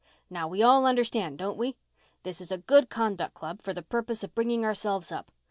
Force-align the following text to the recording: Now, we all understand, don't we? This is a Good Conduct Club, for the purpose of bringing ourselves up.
Now, 0.31 0.47
we 0.47 0.63
all 0.63 0.87
understand, 0.87 1.37
don't 1.37 1.59
we? 1.59 1.77
This 2.23 2.41
is 2.41 2.51
a 2.51 2.57
Good 2.57 2.89
Conduct 2.89 3.35
Club, 3.35 3.61
for 3.61 3.71
the 3.71 3.83
purpose 3.83 4.23
of 4.23 4.33
bringing 4.33 4.65
ourselves 4.65 5.11
up. 5.11 5.31